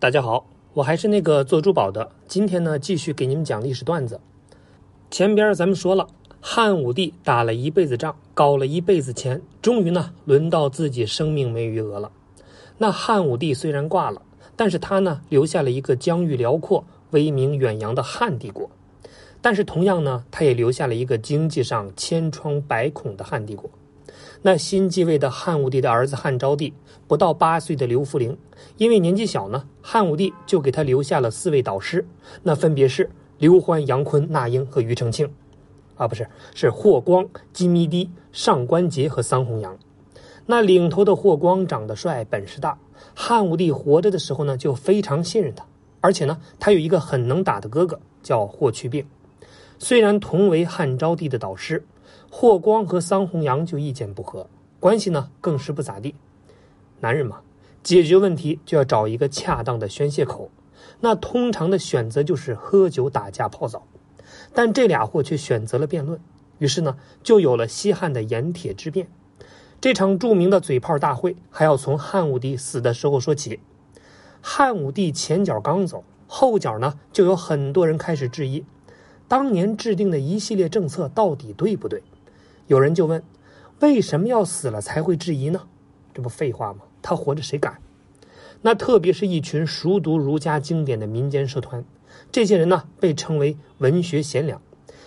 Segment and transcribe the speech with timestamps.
[0.00, 2.08] 大家好，我还是那个做珠宝的。
[2.28, 4.20] 今天呢，继续给你们讲历史段子。
[5.10, 6.06] 前边咱们说了，
[6.40, 12.12] 汉武帝打了一辈子仗，搞了一辈子钱，终于呢，轮到自己生命没余额了。
[12.76, 14.22] 那汉武帝虽然挂了，
[14.54, 18.70] 但是他呢，留下了一个疆域辽阔、威名远扬的汉帝国。
[19.42, 23.68] 但是同样呢，他也留下了一个经济上千疮百孔的汉帝国。
[24.40, 26.72] 那新继位的汉武帝的儿子汉昭帝，
[27.08, 28.38] 不到八岁的刘弗陵，
[28.76, 32.06] 因为年纪小呢，汉武帝就给他留下了四位导师，
[32.44, 35.28] 那分别是刘欢、杨坤、那英和庾澄庆，
[35.96, 39.76] 啊，不是，是霍光、金密堤、上官桀和桑弘羊。
[40.46, 42.78] 那领头的霍光长得帅，本事大，
[43.14, 45.66] 汉武帝活着的时候呢，就非常信任他，
[46.00, 49.04] 而且呢，他有一个很能打的哥哥，叫霍去病。
[49.80, 51.84] 虽然同为汉昭帝的导师。
[52.30, 54.48] 霍光和桑弘羊就意见不合，
[54.80, 56.14] 关系呢更是不咋地。
[57.00, 57.40] 男人嘛，
[57.82, 60.50] 解决问题就要找一个恰当的宣泄口，
[61.00, 63.86] 那通常的选择就是喝酒、打架、泡澡。
[64.52, 66.20] 但这俩货却选择了辩论，
[66.58, 69.08] 于是呢，就有了西汉的盐铁之辩。
[69.80, 73.60] 这场著名的嘴炮大会还要从汉武帝死的时候说起。
[74.40, 78.64] 汉武帝前脚刚走，后脚呢就有很多人开始质疑，
[79.28, 82.02] 当年制定的一系列政策到底对不对？
[82.66, 83.22] 有人就问
[83.80, 85.60] ：“为什么要死了才会质疑呢？”
[86.14, 86.80] 这不废话吗？
[87.02, 87.78] 他活着谁敢？
[88.62, 91.84] 那特别是一群熟读儒家经典的民间社团，
[92.32, 94.60] 这些人呢被称为文学贤良，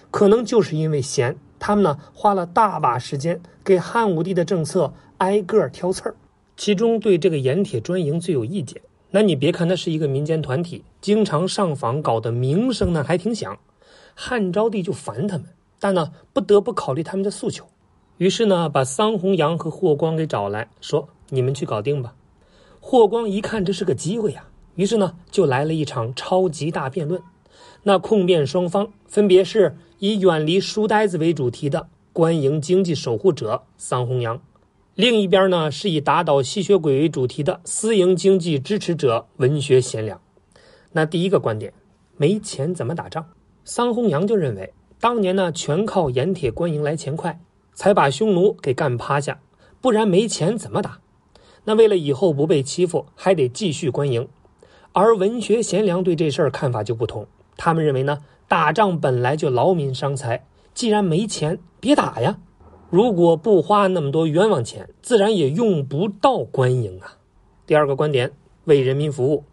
[0.10, 6.16] 可能就是因为闲，他们呢花了大把时间给汉武帝的政策挨个挑刺儿。
[6.56, 8.82] 其中对这个盐铁专营最有意见。
[9.10, 13.58] 那你别看它是一个民间团体，经常上访，搞得名声呢还挺响。
[14.16, 15.48] 汉昭帝就烦他们。
[15.80, 17.66] 但呢，不得不考虑他们的诉求，
[18.18, 22.14] 于是呢，把桑弘羊和霍光给找来说：“你们去搞定吧。”
[22.80, 24.46] 霍光一看这是个机会呀，
[24.76, 27.20] 于是呢，就来了一场超级大辩论。
[27.82, 34.40] 那控辩双方分别是以远离书呆子为主题的官营经济守护者桑弘羊，
[34.94, 40.22] 另一边呢是以打倒吸血鬼为主题的私营经济支持者文学贤良。
[40.92, 41.74] 那第一个观点，
[42.18, 43.26] 没钱怎么打仗？
[43.74, 44.74] 桑弘羊就认为。
[45.00, 47.40] 当年呢，全靠盐铁官营来钱快，
[47.74, 49.40] 才把匈奴给干趴下，
[49.80, 51.00] 不然没钱怎么打？
[51.64, 54.28] 那为了以后不被欺负，还得继续官营。
[54.92, 58.18] 而文学贤良对这事儿看法就不同，他们认为呢，
[58.50, 62.40] 打仗本来就劳民伤财，既然没钱，别打呀。
[62.90, 67.16] 如果不花那么多冤枉钱，自然也用不到官营啊。
[67.66, 68.34] 第二个观点，
[68.66, 69.46] 为人民服务。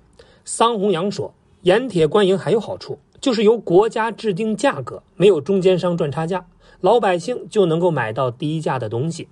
[0.44, 2.98] 桑弘羊说，盐铁官营还有好处。
[3.20, 6.46] 就是由国家制定价格，没有中间商赚差价，
[6.80, 9.28] 老百姓就能够买到低价的东西。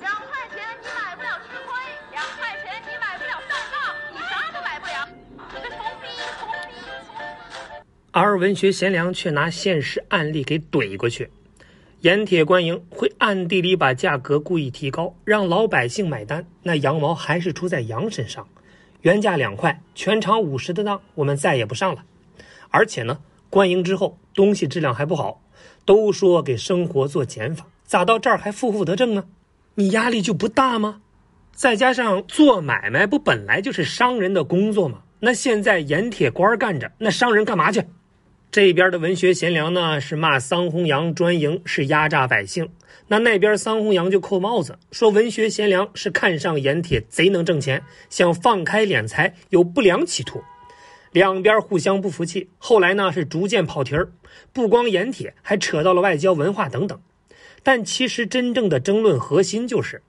[0.00, 1.74] 两块钱你买不了吃亏，
[2.12, 5.08] 两块钱你买不了上当，你啥都买不了。
[5.54, 6.08] 你个穷逼，
[6.40, 6.74] 穷逼，
[7.06, 7.86] 穷逼。
[8.12, 11.30] 而文学贤良却拿现实案例给怼过去，
[12.00, 18.48] 盐铁官营会暗地里把价格故意提高，让老百姓买单，那羊毛还是出在羊身上。
[19.02, 22.02] 原价两块，全场五十的当，我们再也不上了。
[22.70, 23.18] 而且呢，
[23.50, 25.42] 官营之后东西质量还不好，
[25.84, 29.24] 都说给生活做减法，咋到这儿还负负得正呢？
[29.74, 31.00] 你压力就不大吗？
[31.52, 35.02] 再加上做买卖不本来就是商人的工作吗？
[35.20, 37.84] 那现在盐铁官干着，那商人干嘛去？
[38.50, 42.68] 这边的文学贤良呢是骂桑弘羊专营是压榨百姓，
[43.08, 50.42] 那那边桑弘羊就扣帽子说文学贤良是看上盐铁贼能挣钱，想放开敛财，有不良企图。
[51.16, 54.12] 两边互相不服气，后来呢是逐渐跑题儿，
[54.52, 57.00] 不光盐铁，还扯到了外交、文化等等。
[57.62, 60.02] 但其实真正的争论核心就是，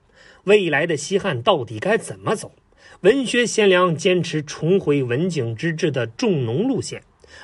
[0.44, 2.52] 未来的西汉到底该怎么走？
[3.04, 7.02] 文学贤良坚持重回文景之治的重农路线，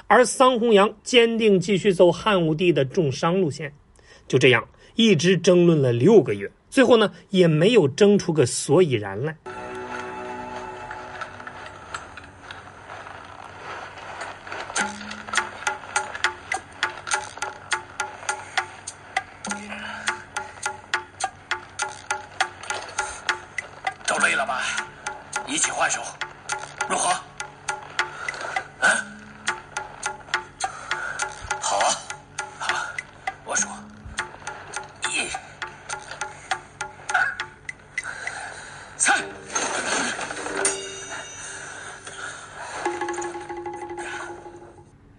[0.07, 3.72] 而桑弘羊坚定继续走汉武帝的重商路线。
[4.28, 9.38] 就这样一直争论了六个月，最后呢也没有争出个所以然来。
[24.06, 24.62] 都累了吧？
[25.48, 26.01] 一起换手，
[26.88, 27.13] 如何？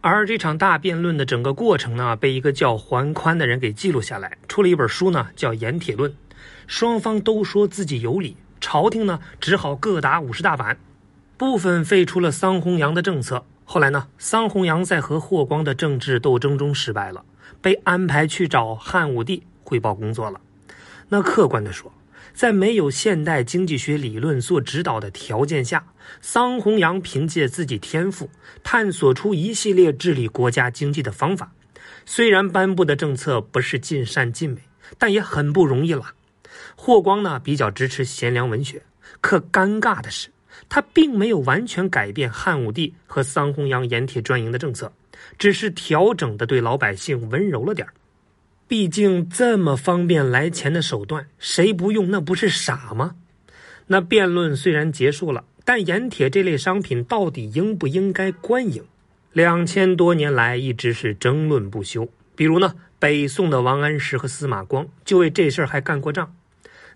[0.07, 6.11] 而这场大辩论的整个过程呢，被一个叫桓宽的人给记录下来，出了一本书呢，叫《盐铁论》。
[6.67, 8.37] 双方都说自己有理。
[8.61, 10.77] 朝廷呢，只好各打五十大板。
[11.39, 13.47] 部分废除了桑弘羊的政策。
[13.65, 17.25] 后来呢，桑弘羊在和霍光的政治斗争中失败了，
[17.63, 20.39] 被安排去找汉武帝汇报工作了。
[21.09, 21.91] 那客观的说，
[22.33, 25.85] 在没有现代经济学理论做指导的条件下，
[26.21, 28.31] 桑弘羊凭借自己天赋，
[28.63, 31.53] 探索出一系列治理国家经济的方法。
[32.07, 34.59] 虽然颁布的政策不是尽善尽美，
[34.99, 36.13] 但也很不容易了。
[36.77, 38.83] 霍光呢，比较支持贤良文学，
[39.21, 40.29] 可尴尬的是。
[40.69, 44.91] 他并没有完全改变汉武帝和桑弘羊盐铁专营的政策，
[45.37, 47.93] 只是调整的对老百姓温柔了点儿
[48.67, 53.17] 毕竟这么方便来钱的手段，谁不用那不是傻吗？
[53.89, 58.85] 那辩论虽然结束了，但盐铁这类商品到底应不应该官营，
[59.33, 62.09] 两千多年来一直是争论不休。
[62.35, 66.35] 比如呢，北宋的王安石和司马光就为这事儿还干过仗。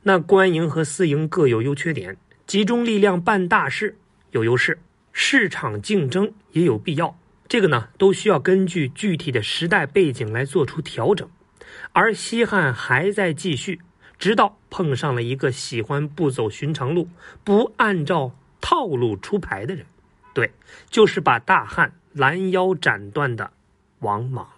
[0.05, 2.17] 那官营和私营各有优缺点。
[2.47, 3.99] 集中力量办大事
[4.31, 4.79] 有优势，
[5.13, 7.19] 市场竞争也有必要。
[7.47, 11.29] 这个呢，都需要根据具体的时代背景来做出调整。
[11.93, 13.81] 而西汉还在继续，
[14.19, 17.09] 直到碰上了一个喜欢不走寻常路、
[17.45, 19.87] 不按照套路出牌的人，
[20.35, 20.53] 对，
[20.91, 23.53] 就是把大汉拦腰斩断的
[24.01, 24.49] 王莽。